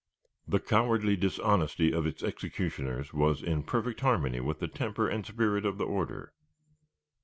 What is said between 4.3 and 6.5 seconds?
with the temper and spirit of the order.